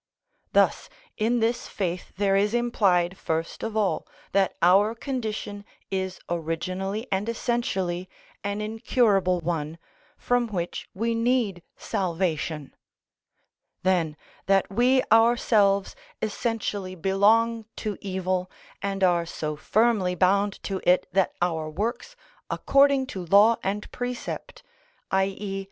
Thus 0.53 0.89
in 1.15 1.41
this 1.41 1.67
faith 1.67 2.11
there 2.17 2.35
is 2.35 2.55
implied, 2.55 3.19
first 3.19 3.61
of 3.61 3.77
all, 3.77 4.07
that 4.31 4.55
our 4.59 4.95
condition 4.95 5.63
is 5.91 6.19
originally 6.27 7.05
and 7.11 7.29
essentially 7.29 8.09
an 8.43 8.61
incurable 8.61 9.41
one, 9.41 9.77
from 10.17 10.47
which 10.47 10.89
we 10.95 11.13
need 11.13 11.61
salvation; 11.77 12.73
then, 13.83 14.17
that 14.47 14.71
we 14.71 15.03
ourselves 15.11 15.95
essentially 16.19 16.95
belong 16.95 17.65
to 17.75 17.95
evil, 18.01 18.49
and 18.81 19.03
are 19.03 19.27
so 19.27 19.55
firmly 19.55 20.15
bound 20.15 20.53
to 20.63 20.81
it 20.83 21.05
that 21.11 21.35
our 21.43 21.69
works 21.69 22.15
according 22.49 23.05
to 23.05 23.23
law 23.27 23.57
and 23.61 23.91
precept, 23.91 24.63
_i.e. 25.11 25.59